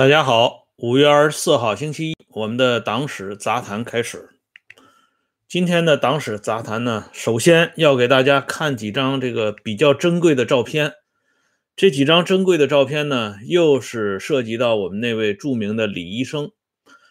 [0.00, 4.30] 大家好，五月二十四号星期一，我们的党史杂谈开始。
[5.46, 10.94] 今天的党史杂谈呢，首先要给大家看几张这个比较珍贵的照片。
[11.76, 16.50] 这几张珍贵的照片呢，又是涉及到我们那位著名的李医生。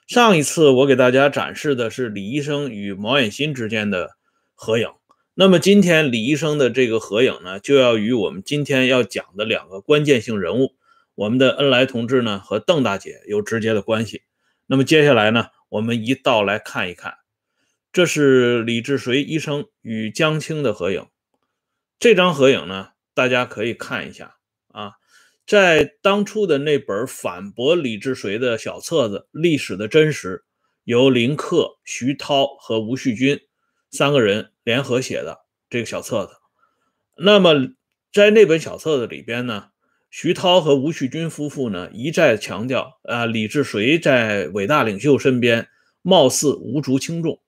[0.08, 4.18] 上一次我给大家展示的是李医生与毛远新之间的
[4.56, 4.90] 合影，
[5.36, 10.74] 那么今天李医生的这个合影呢，就要与我们今天要讲的两个关键性人物。
[11.20, 14.24] 我们的恩来同志呢和邓大姐有直接的关系。
[14.68, 17.16] 那么接下来呢，我们一道来看一看，
[17.92, 21.06] 这是李志水医生与江青的合影。
[22.00, 24.38] 这张合影呢，大家可以看一下
[24.70, 24.94] 啊，
[25.46, 30.38] 在当初的那本反驳李志水的小册子《历史的真实》，
[30.86, 33.42] 由林克、徐涛和吴旭军
[33.92, 35.40] 三个人联合写的
[35.70, 36.36] 这个小册子。
[37.18, 37.74] 那么
[38.14, 39.72] 在那本小册子里边呢？
[40.10, 45.68] 徐涛和吴旭军夫妇呢，一再强调啊，李志水在伟大领袖身边
[46.02, 47.40] 貌似无足轻重。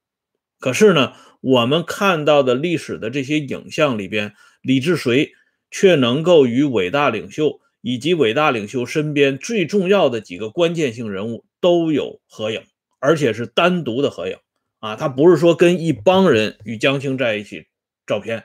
[0.59, 5.33] 可是呢，我们看到的历史的这些影像里边，李志水
[5.71, 12.61] 却能够与伟大领袖以及伟大领袖身边最重要的几个关键性人物都有合影，
[12.99, 14.37] 而且是单独的合影
[14.79, 17.65] 啊，他不是说跟一帮人与江青在一起
[18.05, 18.43] 照片，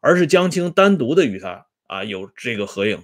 [0.00, 3.02] 而是江青单独的与他啊有这个合影。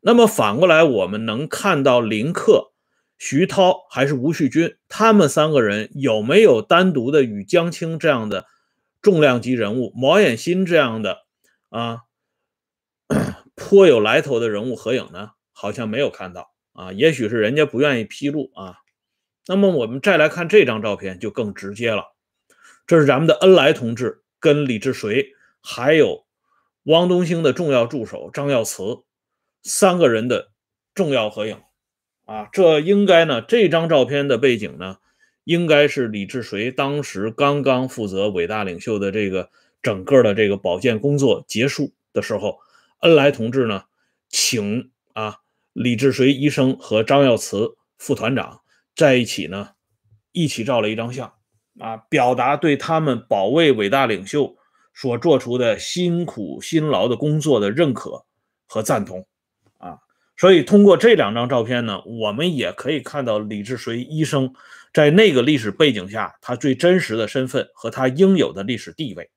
[0.00, 2.72] 那么反过来，我们能看到林克、
[3.18, 8.46] 徐涛还是吴旭军，他们三个人有没有单独的与江青这样的
[9.02, 11.18] 重量级人物、毛远新这样的
[11.68, 12.00] 啊
[13.54, 15.32] 颇有来头的人物合影呢？
[15.52, 18.76] 好像没有看到啊，也许是人家不愿意披露啊。
[19.46, 22.04] 那么我们再来看这张照片，就更直接了。
[22.86, 26.24] 这是咱们的恩来同志跟李志水，还有
[26.84, 29.02] 汪东兴的重要助手张耀慈。
[29.62, 30.50] 三个人的
[30.94, 31.58] 重要合影
[32.26, 34.98] 啊，这应该呢，这张照片的背景呢，
[35.44, 39.50] 应该是李志绥当时刚刚负责伟大领袖的这个
[39.82, 42.58] 整个的这个保健工作结束的时候，
[43.00, 43.84] 恩来同志呢，
[44.28, 45.38] 请啊
[45.72, 48.60] 李志绥医生和张耀慈副团长
[48.94, 49.70] 在一起呢，
[50.32, 51.32] 一起照了一张相
[51.78, 54.56] 啊，表达对他们保卫伟大领袖
[54.94, 58.24] 所做出的辛苦辛劳的工作的认可
[58.66, 59.26] 和赞同。
[60.40, 64.54] 所以，通过这两张照片呢，我们也可以看到李志水医生
[64.90, 69.30] 在那个历史背景下他最真实的身份和他应有的历史地位。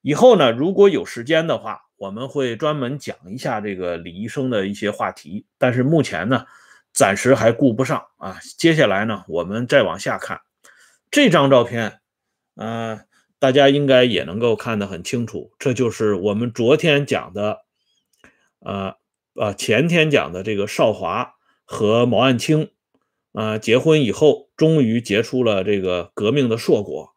[0.00, 5.46] 以后呢，如果有时间的话，我们会专门讲一下这个李医生的一些话题。
[5.58, 6.44] 但是目前呢，
[6.92, 8.38] 暂时还顾不上啊。
[8.56, 10.40] 接下来呢，我们再往下看
[11.10, 11.98] 这张照片，
[12.54, 13.00] 嗯，
[13.40, 17.62] 大家应该也能够看得很清楚，这就是我们昨天讲的，
[18.60, 18.94] 呃。
[19.38, 21.34] 啊，前天讲的这个少华
[21.64, 22.70] 和毛岸青，
[23.32, 27.10] 啊，结婚以后终于结出了这个革命的硕果，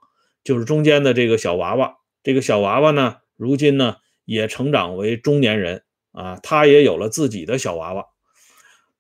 [0.44, 1.98] 就是中间的这个小娃娃。
[2.22, 3.96] 这个小娃娃呢，如今呢
[4.26, 8.06] 也成长为中年人啊，他也有了自己的小娃娃。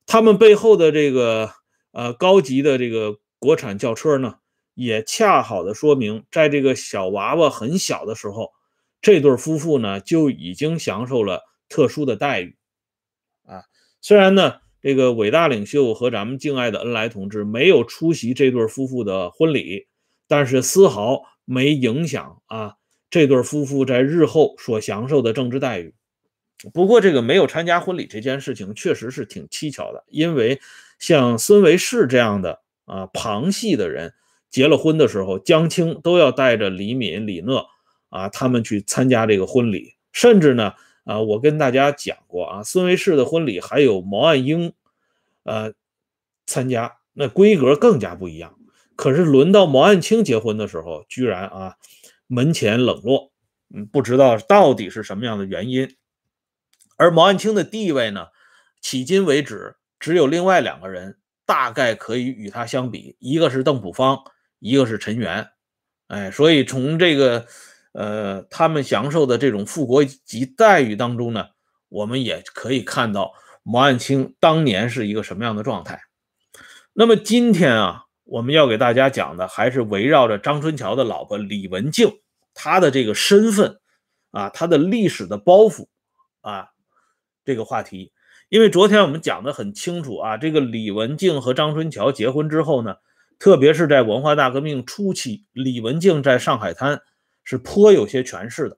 [0.07, 1.51] 他们背后的这个
[1.91, 4.37] 呃高级的这个国产轿车呢，
[4.73, 8.49] 也恰好的说明，在这个小娃娃很小的时候，
[8.99, 12.55] 这对夫妇呢就已经享受了特殊的待遇。
[14.01, 19.85] 虽然呢，这个伟大领袖和咱们敬爱的恩来同志没有出席这对夫妇的婚礼，
[20.27, 22.73] 但是丝毫没影响啊
[23.11, 25.93] 这对夫妇在日后所享受的政治待遇。
[26.73, 30.59] 不过，这个没有参加婚礼这件事情确实是挺蹊跷的，因为
[30.97, 34.13] 像孙维世这样的啊旁系的人
[34.49, 37.67] 结了婚的时候，江青都要带着李敏、李讷
[38.09, 40.73] 啊他们去参加这个婚礼，甚至呢。
[41.03, 44.73] 啊，我跟大家讲过啊，孙维世的婚礼还有毛岸英，
[45.43, 45.73] 呃，
[46.45, 48.55] 参加，那规格更加不一样。
[48.95, 51.75] 可是轮到毛岸青结婚的时候，居然啊
[52.27, 53.31] 门前冷落，
[53.73, 55.95] 嗯，不知道到底是什么样的原因。
[56.97, 58.27] 而毛岸青的地位呢，
[58.83, 64.19] 迄今为止只有另外两个人大概可以与他相比，一个是邓朴方，
[64.59, 65.49] 一个是陈元。
[66.07, 67.47] 哎，所以从这个。
[67.93, 71.47] 呃，他们享受的这种副国级待遇当中呢，
[71.89, 73.33] 我们也可以看到
[73.63, 76.01] 毛岸青当年是一个什么样的状态。
[76.93, 82.19] 那么今天啊，我们要给大家讲的还是围绕着张春桥的老婆李文静，
[82.53, 83.79] 她的这个身份
[84.31, 85.87] 啊，她的历史的包袱
[86.41, 86.69] 啊，
[87.43, 88.13] 这个话题。
[88.47, 92.95] 因为昨天我们讲的很清楚啊，这个李文静和张春桥结婚之后呢，
[93.39, 97.01] 特别是在文化大革命初期，李文静在上海滩。
[97.43, 98.77] 是颇有些权势的，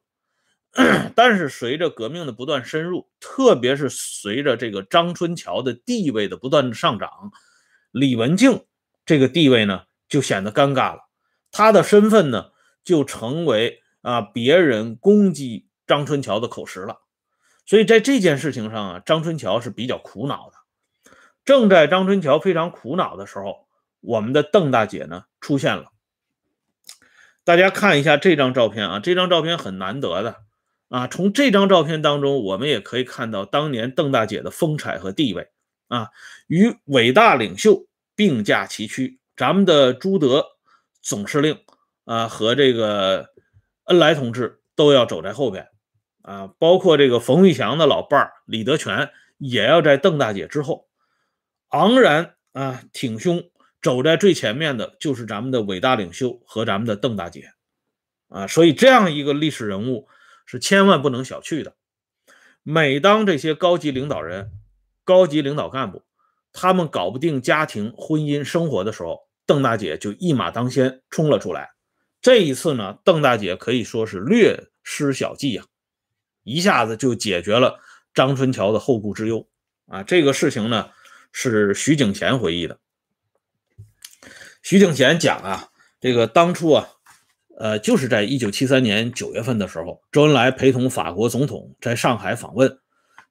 [1.15, 7.31] 但是随着革命的不断深入，特别是随着这个张春桥的地位的不断上涨，
[7.91, 8.65] 李文静
[9.05, 11.01] 这个地位呢就显得尴尬了，
[11.51, 12.51] 他的身份呢
[12.83, 17.01] 就成为啊别人攻击张春桥的口实了。
[17.65, 20.57] 所以在这件事情上啊，张春桥是比较苦恼的。
[21.45, 23.67] 正在张春桥非常苦恼的时候，
[24.01, 25.92] 我们的邓大姐呢出现了。
[27.45, 30.37] 大家看一下这张照片啊，这张照片很难得的
[30.89, 31.07] 啊。
[31.07, 35.49] 从这张照片当中，我们也可以看到当年邓大姐的风采和地位
[35.89, 36.09] 啊，
[36.47, 37.85] 与伟大领袖
[38.15, 39.19] 并驾齐驱。
[39.35, 40.45] 咱们的朱德
[41.01, 41.59] 总司令
[42.05, 43.29] 啊，和这个
[43.85, 45.67] 恩来同志都要走在后边
[46.21, 50.87] 啊，包括这个冯玉祥的老伴儿李德全也要在邓大姐之后，
[51.69, 53.43] 昂然啊挺胸。
[53.83, 57.51] 走在最前面的就是咱们的伟大领袖和咱们的邓大姐，
[58.29, 60.07] 啊，所以这样一个历史人物
[60.45, 61.75] 是千万不能小觑的。
[62.63, 64.49] 每当这些高级领导人、
[65.03, 66.03] 高级领导干部
[66.53, 71.71] 他们搞不定家庭、婚姻、生活的时候，邓大姐就一马当先冲了出来。
[72.21, 75.65] 这一次呢，邓大姐可以说是略施小计呀，
[76.43, 77.81] 一下子就解决了
[78.13, 79.45] 张春桥的后顾之忧
[79.87, 80.03] 啊。
[80.03, 80.89] 这个事情呢，
[81.33, 82.79] 是徐景贤回忆的。
[84.63, 85.67] 徐景贤讲啊，
[85.99, 86.87] 这个当初啊，
[87.57, 92.79] 呃，就是在一九七三年九月份的时候，周恩来陪同法国总统在上海访问，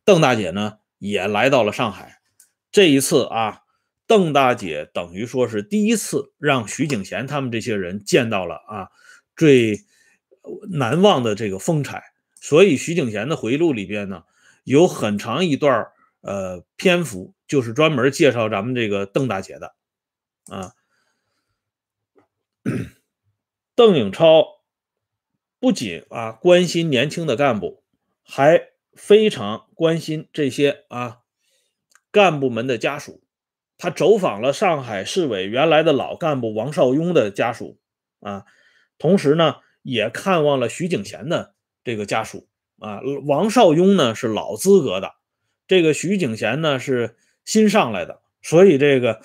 [0.05, 2.21] 邓大姐呢也来到了上海。
[2.71, 3.61] 这一次啊，
[4.07, 8.89] 邓大姐等于说是第一次让徐景贤他们这些人见到了啊
[9.35, 9.81] 最
[10.71, 12.03] 难忘的这个风采。
[12.43, 14.25] 所以徐景贤的回忆录里边呢，
[14.65, 15.87] 有很长一段
[16.21, 19.75] 呃篇幅，就是专门介绍咱们这个邓大姐的
[20.51, 20.73] 啊。
[23.75, 24.61] 邓颖超
[25.59, 27.83] 不仅啊关心年轻的干部，
[28.23, 31.21] 还非常关心这些啊
[32.11, 33.23] 干部们的家属。
[33.79, 37.81] 他走访了上海市委原来的老干部王绍庸的家属
[38.21, 38.45] 啊，
[38.97, 42.49] 同时呢也看望了徐景贤的这个家属
[42.79, 43.01] 啊。
[43.27, 45.15] 王绍庸呢是老资格的，
[45.67, 49.21] 这个徐景贤呢是新上来的，所以这个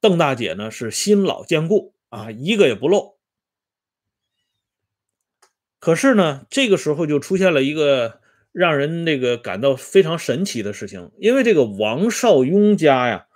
[0.00, 1.94] 邓大姐呢是新老兼顾。
[2.10, 3.18] 啊，一个也不漏。
[5.78, 8.20] 可是呢，这个时候就出现了一个
[8.52, 13.26] 让人那个感到非常神奇的事情，因为这个王绍庸家呀，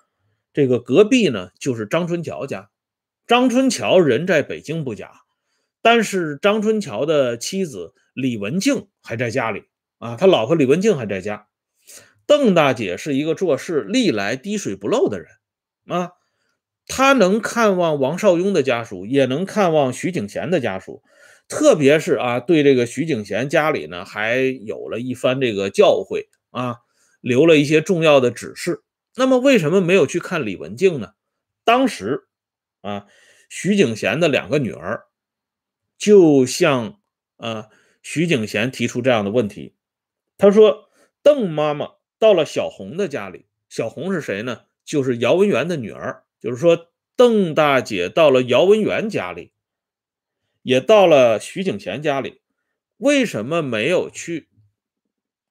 [0.53, 2.71] 这个隔壁呢就是张春桥家。
[3.27, 5.23] 张春桥人在北京不假，
[5.81, 9.65] 但是张春桥的妻子李文静还在家里
[9.99, 11.49] 啊，他老婆李文静还在家。
[12.27, 15.29] 邓大姐是一个做事历来滴水不漏的人
[15.87, 16.13] 啊。
[16.87, 21.03] 他能看望王绍庸的家属，也能看望徐景贤的家属，
[21.49, 26.77] 特别是啊，对这个徐景贤家里呢，还有了一番这个教诲啊，
[27.21, 28.83] 留了一些重要的指示。
[29.17, 31.13] 那么为什么没有去看李文静呢？
[31.65, 32.25] 当时
[32.83, 33.07] 啊，
[33.49, 35.05] 徐景贤的两个女儿
[35.97, 37.01] 就向
[37.37, 37.69] 啊
[38.03, 39.75] 徐景贤提出这样的问题，
[40.37, 40.91] 他说
[41.23, 44.63] ：“邓妈妈到了小红的家里，小红是谁呢？
[44.85, 49.55] 就是姚文元的女儿。”就是说，邓大姐到了姚文元家里，
[50.61, 52.43] 也到了徐景贤家里，
[52.99, 54.51] 为什么没有去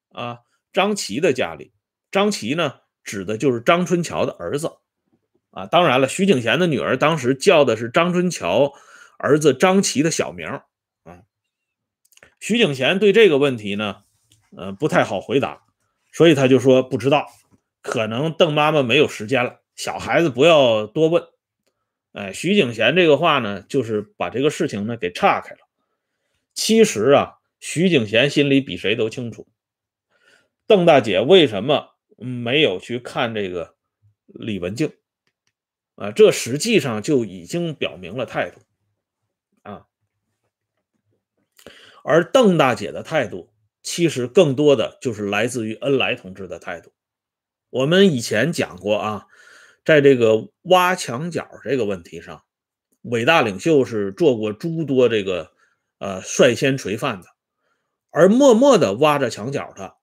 [0.09, 0.41] 啊
[0.71, 1.73] 张琪的家里？
[2.11, 4.71] 张琪呢，指的就是张春桥的儿子
[5.49, 5.65] 啊。
[5.65, 8.71] 当然了，徐景贤的女儿当时叫的是张春桥
[9.17, 11.23] 儿子张琪的小名啊。
[12.39, 14.03] 徐景贤对这个问题呢，
[14.55, 15.63] 呃，不太好回答，
[16.11, 17.25] 所以他就说不知道，
[17.81, 19.62] 可能邓妈妈没有时间了。
[19.75, 21.27] 小孩子不要多问，
[22.11, 25.59] 哎，徐景贤这个话呢，就是把这个事情呢给岔开了。
[26.53, 29.47] 其实啊，徐景贤心里比谁都清楚，
[30.67, 33.75] 邓大姐为什么没有去看这个
[34.27, 34.93] 李文静
[35.95, 36.11] 啊？
[36.11, 38.61] 这实际上就已经表明了态度
[39.63, 39.87] 啊。
[42.03, 43.51] 而邓大姐的态度，
[43.81, 46.93] 其实更多的就是来自于恩来同志的态度。
[47.71, 49.27] 我们以前讲过啊。
[49.85, 52.43] 在这个挖墙角这个问题上，
[53.01, 55.51] 伟大领袖是做过诸多这个
[55.99, 57.27] 呃率先垂范的，
[58.09, 59.95] 而默默的挖着墙角的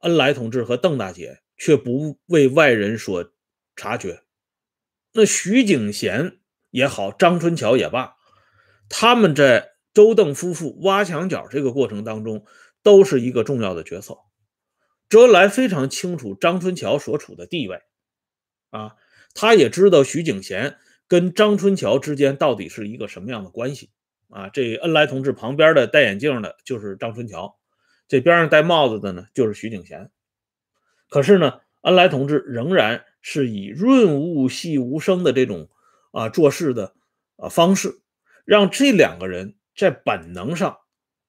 [0.00, 3.32] 恩来同志和邓大姐却不为外人所
[3.74, 4.22] 察觉。
[5.12, 6.38] 那徐景贤
[6.70, 8.14] 也好，张春桥也罢，
[8.88, 12.44] 他们在周邓夫妇挖墙角这个过程当中，
[12.84, 14.16] 都是一个重要的角色。
[15.08, 17.80] 周恩来非常清楚张春桥所处的地位。
[18.70, 18.96] 啊，
[19.34, 23.90] 他也知道徐景贤跟张春桥之间到底是一个什么样的关系
[24.28, 24.48] 啊？
[24.48, 27.58] 这恩来同志旁边的戴眼镜的就是张春桥，
[28.08, 30.10] 这边上戴帽子的呢就是徐景贤。
[31.08, 35.68] 可是呢，恩来同志仍然是以润物细无声的这种
[36.12, 36.94] 啊做事的
[37.36, 38.00] 啊方式，
[38.44, 40.78] 让这两个人在本能上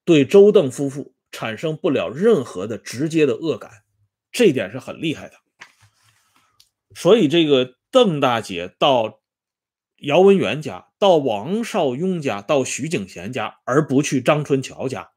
[0.05, 3.71] 对周邓夫妇产生不了任何的直接的恶感，
[4.31, 5.40] 这一点是很厉害的。
[6.95, 9.19] 所以这个邓大姐到
[9.97, 15.11] 姚文元家，到王绍雍家，到徐景贤家，而不去张春桥家，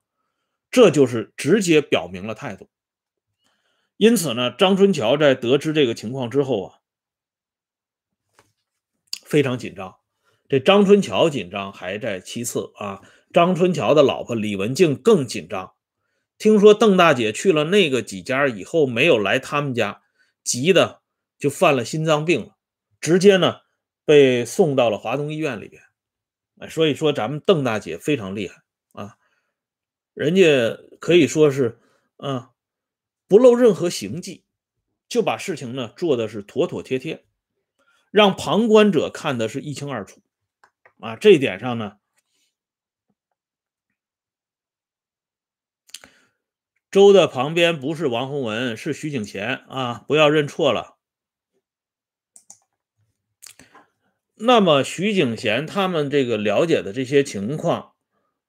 [0.70, 2.68] 这就是直接表明了态度。
[3.96, 6.74] 因此呢，张春桥在得知这个情况之后啊，
[9.22, 9.96] 非常紧张。
[10.48, 13.02] 这张春桥紧张还在其次啊，
[13.32, 15.74] 张春桥的老婆李文静更紧张。
[16.36, 20.02] 听说邓大姐去了那个几家以后，没有来他们家，
[20.42, 21.00] 急的
[21.38, 22.56] 就犯了心脏病了，
[23.00, 23.60] 直接呢
[24.04, 25.82] 被送到了华东医院里边。
[26.58, 28.62] 哎，所以说咱们邓大姐非常厉害
[28.92, 29.16] 啊，
[30.14, 30.42] 人家
[31.00, 31.80] 可以说是
[32.16, 32.50] 啊。
[33.26, 34.44] 不露任何形迹，
[35.08, 37.24] 就把事情呢做的是妥妥帖帖，
[38.10, 40.20] 让旁观者看的是一清二楚
[41.00, 41.16] 啊！
[41.16, 41.96] 这一点上呢，
[46.90, 50.04] 周的旁边不是王洪文，是徐景贤啊！
[50.06, 50.93] 不要认错了。
[54.34, 57.94] 那么徐景贤他们这个了解的这些情况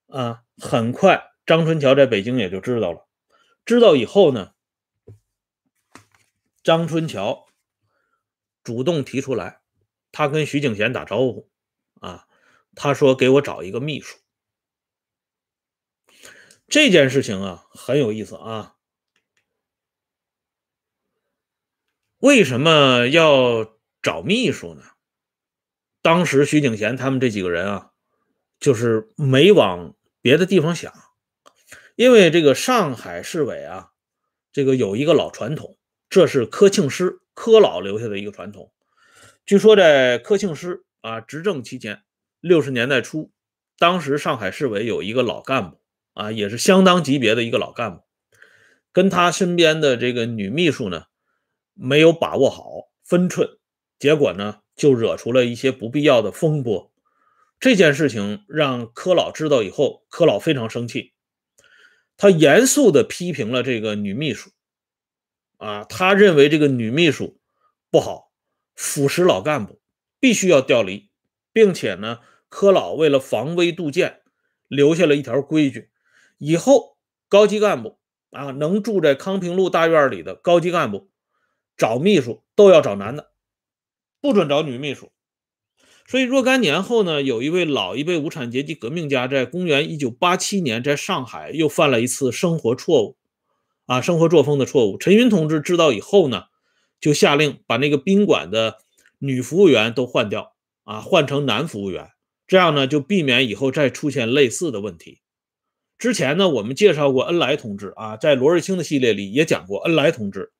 [0.07, 3.07] 啊，很快张春桥在北京也就知道了。
[3.65, 4.53] 知道以后呢？
[6.63, 7.45] 张春桥
[8.63, 9.61] 主动提出来，
[10.11, 11.49] 他跟徐景贤打招呼
[12.01, 12.27] 啊，
[12.73, 14.17] 他说给我找一个秘书。
[16.67, 18.77] 这件事情啊很有意思啊，
[22.17, 24.81] 为什么要找秘书呢？
[26.05, 27.89] 当时徐景贤他们这几个人啊，
[28.59, 30.93] 就是没往别的地方想，
[31.95, 33.89] 因为这个上海市委啊，
[34.53, 35.79] 这个有一个老传统。
[36.07, 38.71] 这是柯庆施柯老留下的一个传统。
[39.47, 42.03] 据说在柯庆施啊执政期间，
[42.39, 43.31] 六十年代初，
[43.79, 45.81] 当时上海市委有一个老干部
[46.13, 48.03] 啊，也是相当级别的一个老干部，
[48.93, 51.05] 跟他身边的这个女秘书呢，
[51.73, 53.57] 没有把握好分寸，
[53.97, 56.91] 结果呢就惹出了一些不必要的风波。
[57.59, 61.13] 这件事情让柯老知道以后，柯老非常生气，
[62.17, 64.51] 他严肃地批评了这个女秘书。
[65.57, 67.39] 啊，他认为这个女秘书
[67.89, 68.29] 不好，
[68.75, 69.79] 腐蚀老干部，
[70.19, 71.09] 必须要调离，
[71.53, 74.21] 并且呢，柯老为了防微杜渐，
[74.67, 75.89] 留下了一条规矩：
[76.37, 76.97] 以后
[77.29, 77.97] 高级干部
[78.31, 81.09] 啊，能住在康平路大院里的高级干部，
[81.77, 83.31] 找秘书都要找男的，
[84.25, 85.11] 不准找女秘书。
[86.07, 93.17] 所以若干年后呢，有一位老一辈无产阶级革命家，在公元一九八七年在上海又犯了一次生活错误。
[93.85, 94.97] 啊，生活作风的错误。
[94.97, 96.45] 陈云同志知道以后呢，
[96.99, 98.79] 就下令把那个宾馆的
[99.19, 100.55] 女服务员都换掉，
[100.85, 102.09] 啊，换成男服务员，
[102.47, 105.19] 这样呢就避免以后再出现类似的问题。
[105.99, 110.51] 之前呢，我们介绍过恩来同志啊，在罗瑞卿的系列里也讲过，恩来同志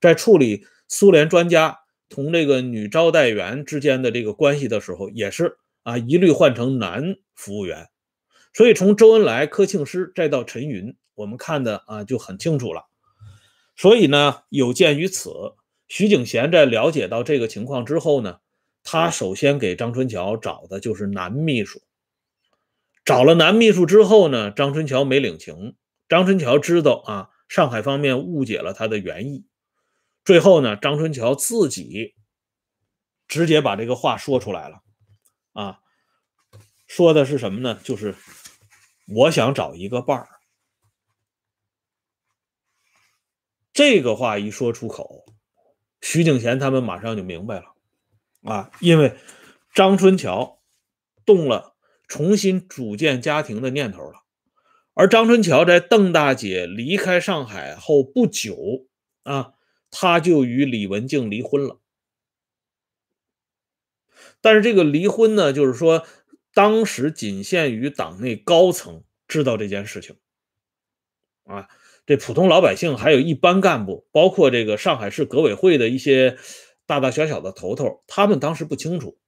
[0.00, 7.88] 在处理苏联专家同这个女招待员之间的这个关系的时候，也是啊，一律换成男服务员。
[8.52, 10.96] 所以从周恩来、柯庆施再到陈云。
[11.16, 12.86] 我们看的啊就很清楚了，
[13.76, 15.30] 所以呢，有鉴于此，
[15.86, 18.38] 徐景贤在了解到这个情况之后呢，
[18.82, 21.80] 他首先给张春桥找的就是男秘书。
[23.04, 25.76] 找了男秘书之后呢，张春桥没领情。
[26.08, 29.44] 张春桥知道啊，上海方面误解了他的原意。
[30.24, 32.14] 最后呢，张春桥自己
[33.28, 34.82] 直接把这个话说出来了，
[35.52, 35.80] 啊，
[36.86, 37.78] 说的是什么呢？
[37.84, 38.14] 就是
[39.06, 40.28] 我想找一个伴儿。
[43.72, 45.26] 这个话一说出口，
[46.00, 47.74] 徐景贤他们马上就明白了，
[48.42, 49.18] 啊，因为
[49.74, 50.62] 张春桥
[51.26, 51.74] 动了
[52.06, 54.20] 重新组建家庭的念头了，
[54.94, 58.86] 而张春桥在邓大姐离开上海后不久，
[59.24, 59.53] 啊，
[59.96, 61.78] 他就与李文静离婚了。
[64.40, 66.04] 但是这个离婚呢，就是说
[66.52, 70.16] 当时仅限于党内高层知道这件事情，
[71.44, 71.68] 啊。
[72.06, 76.36] 这普通老百姓，还有一般干部，包括这个上海市革委会的一些
[76.84, 79.18] 大大小小的头头，他们当时不清楚，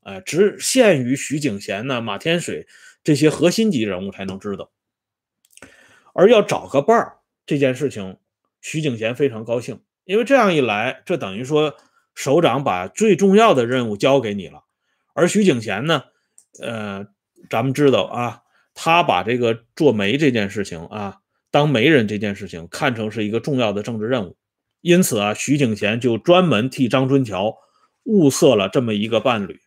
[0.00, 2.66] 哎，只限于徐景贤呢、马天水
[3.04, 4.72] 这些核心级人物才能知道。
[6.12, 8.18] 而要找个伴儿这件事情，
[8.60, 11.76] 徐景贤非常高兴，因为这样一来，这等于说
[12.14, 14.64] 首长把最重要的任务交给你了。
[15.14, 16.04] 而徐景贤呢，
[16.62, 17.06] 呃，
[17.48, 18.42] 咱们知道啊，
[18.74, 21.18] 他把这个做媒这件事情啊。
[21.52, 24.36] 当媒人这件事情看成是一个重要的政治任务，
[24.82, 27.56] 因此啊，徐景贤就专门替张春桥
[28.04, 29.60] 物色了这么一个伴侣。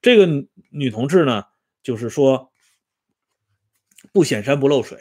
[0.00, 1.46] 这个女同志呢，
[1.82, 2.52] 就是说
[4.12, 4.98] 不显山不漏水，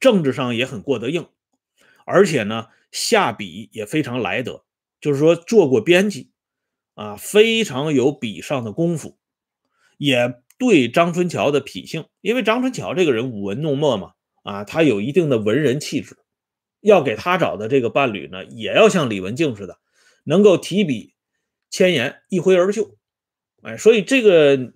[0.00, 1.28] 政治上也很过得硬，
[2.08, 4.64] 而且呢，下笔也非常来得，
[5.00, 6.30] 就是说做过编辑
[6.94, 9.18] 啊，非常有笔上的功夫，
[9.98, 14.12] 也对张春桥的脾性，因为张春桥这个人舞文弄墨嘛。
[14.44, 16.16] 啊，他有一定的文人气质，
[16.80, 19.76] 要给他找的这个伴侣呢，也要像李文静似的，
[20.24, 21.12] 能够提笔
[21.68, 22.96] 千言，一挥而就。
[23.60, 24.72] 哎，所以这个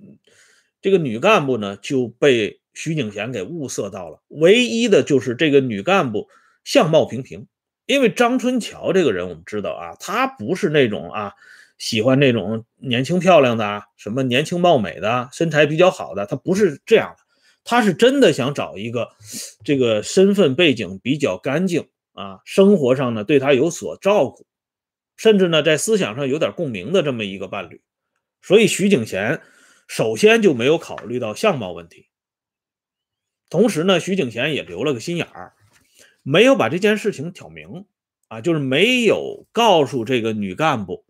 [0.83, 4.23] 这个女干部呢，就被徐景贤给物色到了。
[4.29, 6.29] 唯一的就是这个女干部
[6.64, 7.47] 相貌平平，
[7.87, 11.33] 因为张春桥这个人，我们知道啊，他不是那种啊
[11.78, 17.23] 喜欢那种年轻漂亮的，什么年轻貌美的，身材比较好的，他不是这样的。
[17.64, 19.09] 他是真的想找一个，
[19.64, 24.47] 这个身份背景比较干净啊，生活上呢对他有所照顾，
[25.16, 27.81] 甚至呢在思想上有点共鸣的这么一个伴侣。
[28.40, 29.40] 所以徐景贤
[29.87, 32.09] 首先就没有考虑到相貌问题。
[33.49, 35.52] 同时呢，徐景贤也留了个心眼儿，
[36.23, 37.87] 没有把这件事情挑明
[38.29, 41.05] 啊，就是没有告诉这个女干部，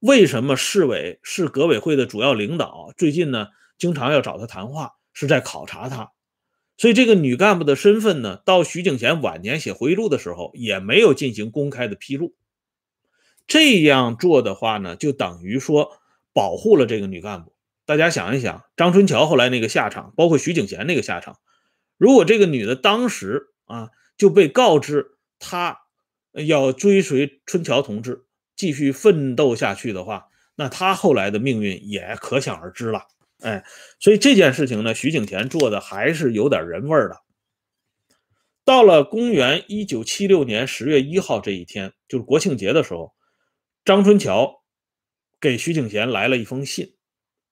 [0.00, 3.48] 为什么市委市革委会的主要领导最近呢
[3.78, 4.92] 经常要找他谈话。
[5.18, 6.10] 是在考察他，
[6.76, 12.34] 所以这个女干部的身份呢，到徐景贤晚年写回忆录的时候，也没有进行公开的披露。
[13.46, 15.90] 这样做的话呢，就等于说
[16.34, 17.54] 保护了这个女干部。
[17.86, 21.38] 大家想一想，张春桥后来那个下场，包括徐景贤那个下场，
[21.96, 25.78] 如果这个女的当时啊就被告知他
[26.32, 33.06] 要追随春桥同志继续奋斗下去的话，那他后来的命运也可想而知了。
[33.40, 33.64] 哎，
[34.00, 37.20] 所以这件事情呢，徐景田做的还是有点人味儿的。
[38.64, 43.14] 到了公元一九七六年十月一号这一天，就是国庆节的时候，
[43.84, 44.64] 张春桥
[45.38, 46.94] 给徐景贤来了一封信，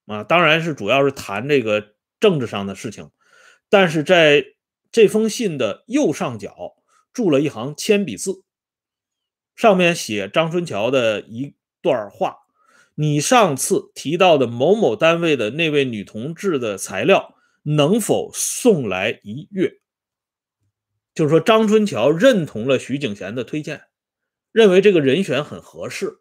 [0.07, 3.11] 啊，当然是主要是谈这个政治上的事情，
[3.69, 4.45] 但是在
[4.95, 6.77] 这封信的右上角
[7.13, 8.45] 注了一行铅笔字，
[9.57, 12.37] 上面写张春桥的一段话。
[12.95, 19.81] 你上次提到的某某单位的那位女同志的材料能否送来一阅？
[21.13, 23.87] 就是说，张春桥认同了徐景贤的推荐，
[24.53, 26.19] 认为这个人选很合适，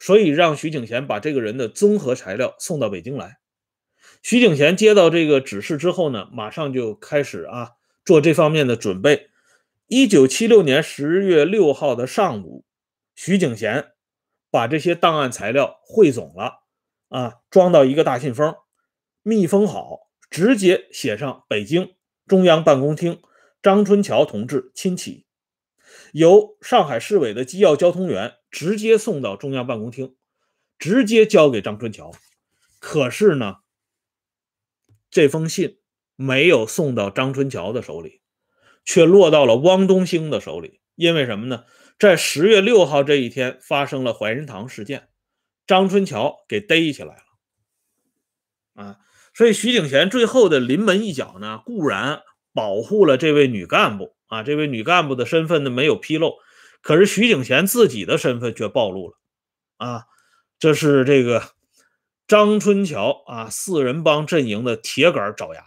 [0.00, 3.38] 所以让徐景贤把这个人的综合材料送到北京来。
[4.20, 7.70] 徐景贤接到这个指示之后呢，马上就开始啊
[8.04, 9.30] 做这方面的准备。
[9.86, 12.64] 一九七六年十月六号的上午，
[13.14, 13.92] 徐景贤。
[14.50, 16.62] 把这些档案材料汇总了，
[17.08, 18.54] 啊，装到一个大信封，
[19.20, 21.96] 密封好，直接写上北京
[22.28, 23.20] 中央办公厅
[23.60, 25.26] 张春桥同志亲启，
[26.12, 30.14] 由上海市委的机要交通员直接送到中央办公厅，
[30.78, 32.12] 直接交给张春桥。
[32.78, 33.56] 可是呢，
[35.10, 35.80] 这封信
[36.16, 38.20] 没有送到张春桥的手里，
[38.84, 40.80] 却落到了汪东兴的手里。
[40.94, 41.64] 因为什么呢？
[41.98, 45.08] 在十月六号这一天发生了怀仁堂事件，
[45.66, 47.14] 张春桥给逮起来
[48.74, 48.96] 了，啊，
[49.32, 52.22] 所以徐景贤最后的临门一脚呢，固然
[52.52, 56.34] 保护了这位女干部啊，这位女干部的身份呢没有披露，
[56.82, 59.18] 可是徐景贤自己的身份却暴露了，
[59.76, 60.04] 啊，
[60.58, 61.42] 这是这个
[62.26, 65.64] 张春桥啊四人帮阵营的铁杆爪牙，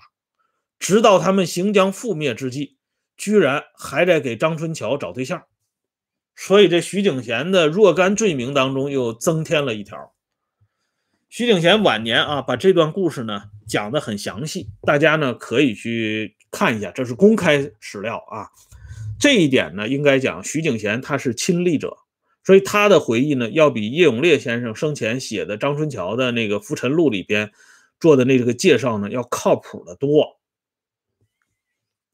[0.79, 2.77] 直到他们行将覆灭之际，
[3.15, 5.43] 居然还在给张春桥找对象。
[6.35, 10.13] 所以，这徐景贤的若干罪名当中又增添了一条。
[11.29, 18.47] 徐景贤晚年啊，把这段故事呢讲得很详细，大家呢可以去看一下，这是公开史料啊。
[19.19, 21.97] 这一点呢，应该讲徐景贤他是亲历者，
[22.43, 27.51] 所以他的回忆呢，要比叶永烈先生生前写的张春桥的那个《浮沉录》里边
[27.99, 30.36] 做的那个介绍呢，要靠谱的多。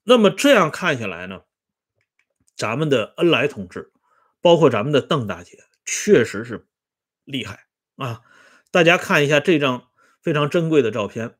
[0.03, 1.41] 那么这样看下来呢，
[2.55, 3.89] 咱们的恩来同志。
[4.41, 6.67] 包括咱们的邓大姐，确实是
[7.23, 7.61] 厉害
[7.95, 8.19] 啊！
[8.71, 9.87] 大家看一下这张
[10.21, 11.35] 非常珍贵的照片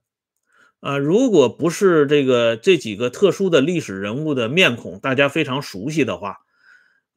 [0.80, 6.38] 啊，如果不是这个这几个特殊的历史人物的面孔大家非常熟悉的话，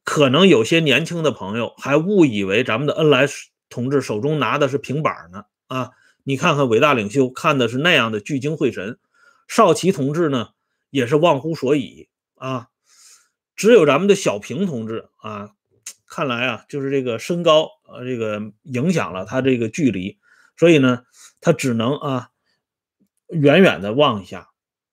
[0.03, 3.25] 可能有些年轻的朋友还误以为咱们的恩来
[3.69, 5.91] 同志手中拿的是平板呢啊！
[6.25, 8.99] 你看看伟大领袖看的是那样的聚精会神，
[9.47, 10.49] 少奇同志呢
[10.89, 12.67] 也是忘乎所以啊，
[13.55, 15.51] 只有咱们的小平同志啊。
[16.09, 20.17] 看来啊，就是这个身高呃，这个影响了他这个距离，
[20.55, 21.03] 所以呢，
[21.41, 22.29] 他只能啊
[23.27, 24.47] 远远的望一下，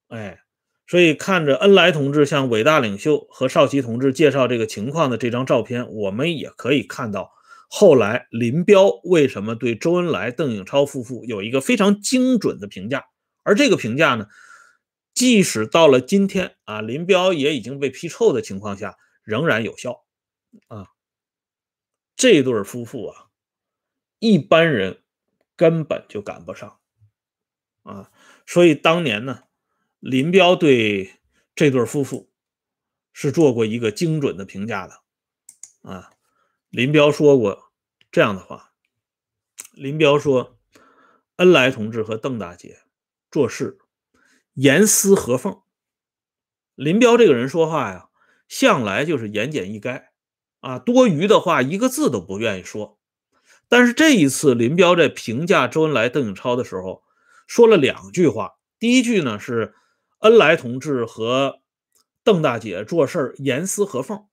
[0.09, 0.41] 哎，
[0.89, 7.31] 所以看着恩来同志向伟大领袖和少奇同志介绍这个情况的这张照片，我们也可以看到，
[7.71, 13.05] 后来林彪为什么对周恩来、邓颖超夫妇有一个非常精准的评价，
[13.45, 14.27] 而这个评价呢，
[15.15, 20.05] 即使到了今天啊，林彪也已经被批臭的情况下，仍然有效
[20.69, 20.89] 啊。
[22.17, 23.29] 这对夫妇啊，
[24.19, 25.03] 一般人
[25.57, 26.81] 根本就赶不上
[27.85, 28.11] 啊，
[28.45, 29.45] 所以当年呢。
[30.01, 31.19] 林彪对
[31.55, 32.31] 这对夫妇
[33.15, 35.01] 是做过一个精准的评价的
[35.81, 36.11] 啊。
[36.69, 37.73] 林彪说过
[38.13, 38.75] 这样的话：
[39.73, 40.59] 林彪说，
[41.37, 42.83] 恩来同志和邓大姐
[43.31, 43.79] 做事
[44.55, 45.61] 严丝合缝。
[46.75, 48.09] 林彪这个人说话呀，
[48.49, 50.05] 向来就是言简意赅
[50.61, 52.99] 啊，多余的话一个字都不愿意说。
[53.69, 57.03] 但是这一次，林彪在评价周恩来、邓颖超的时候，
[57.47, 58.55] 说了两句话。
[58.79, 59.75] 第一句呢是。
[60.21, 61.61] 恩来同志和
[62.23, 64.25] 邓大姐做事严丝合缝。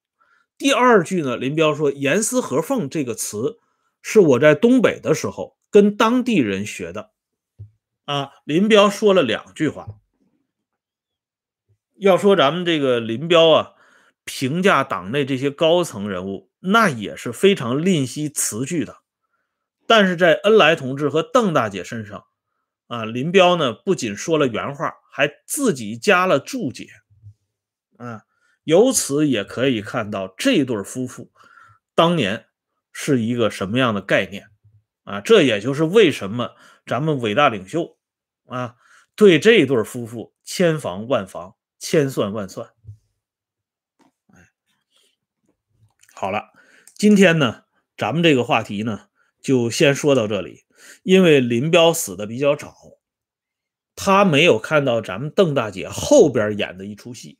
[0.57, 3.60] 第二句呢，林彪说“严丝合缝”这个词
[4.01, 7.12] 是我在东北的时候跟当地人学的。
[8.05, 9.86] 啊，林彪说了两句话。
[12.01, 13.73] 要说咱们这个林彪啊，
[14.25, 18.97] 评价党内这些高层人物，那也是非常吝惜词句的。
[19.85, 22.25] 但是在恩来同志和邓大姐身上，
[22.87, 24.95] 啊，林彪呢不仅说了原话。
[25.13, 26.87] 还自己加了注解，
[27.97, 28.21] 啊，
[28.63, 31.33] 由此也可以看到这对夫妇
[31.93, 32.45] 当年
[32.93, 34.47] 是一个什么样的概念，
[35.03, 36.51] 啊，这也就是为什么
[36.85, 37.97] 咱们伟大领袖
[38.47, 38.77] 啊
[39.13, 42.70] 对这对夫妇千防万防、千算万算。
[46.13, 46.52] 好了，
[46.96, 47.63] 今天呢，
[47.98, 49.10] 咱们这个话题呢
[49.41, 50.63] 就先说到这里，
[51.02, 52.76] 因为林彪死的比较早。
[53.96, 57.39] 他没有看到咱们邓大姐后边演的一出戏，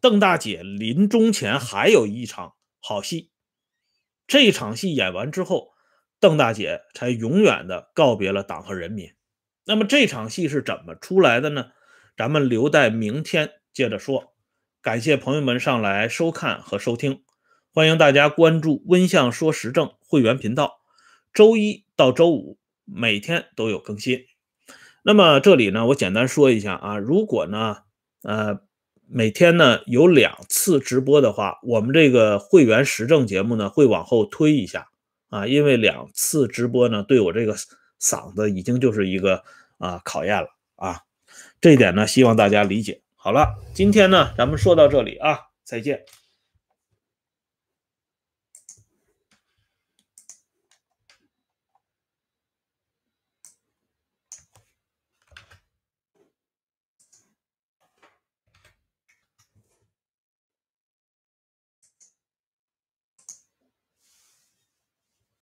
[0.00, 3.30] 邓大姐临终前还有一场好戏，
[4.26, 5.70] 这场戏演完之后，
[6.18, 9.14] 邓大姐才永远的告别了党和人民。
[9.64, 11.70] 那么这场戏是怎么出来的呢？
[12.16, 14.32] 咱们留待明天接着说。
[14.80, 17.22] 感谢朋友们上来收看和收听，
[17.74, 20.80] 欢迎大家关注“温相说时政”会员频道，
[21.34, 24.24] 周一到周五每天都有更新。
[25.02, 27.78] 那么这里呢，我简单说一下啊，如果呢，
[28.22, 28.60] 呃，
[29.06, 34.88] 每天呢有两次直播的话，我们这个会员时政节目呢会往后推一下
[35.28, 37.54] 啊，因为两次直播呢对我这个
[38.00, 39.44] 嗓子已经就是一个
[39.76, 41.00] 啊考验了啊，
[41.60, 43.00] 这一点呢希望大家理解。
[43.14, 46.00] 好了，今天呢咱们说到这里啊，再见。